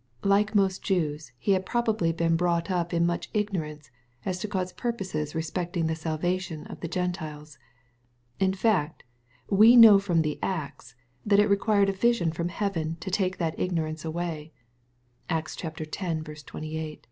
[0.23, 3.91] Like most Jews, he bad probably been brought up in much ignorance
[4.25, 7.59] as to God's purposes respecting the salvation of the Gentiles.
[8.39, 9.03] In fact,
[9.51, 13.59] we know from the Acts, that it required a vision from heaven to take that
[13.59, 14.53] ignorance away.
[15.29, 15.75] (Acts X.
[15.75, 16.99] 28.)